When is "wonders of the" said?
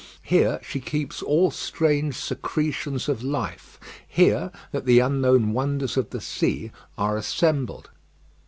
5.53-6.19